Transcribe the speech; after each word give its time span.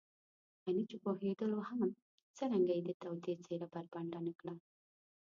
غني 0.63 0.83
چې 0.89 0.95
پوهېدلو 1.03 1.59
هم 1.69 1.81
څرنګه 2.37 2.73
يې 2.77 2.83
د 2.85 2.91
توطیې 3.01 3.33
څېره 3.45 3.67
بربنډه 3.73 4.19
نه 4.27 4.33
کړه. 4.39 4.53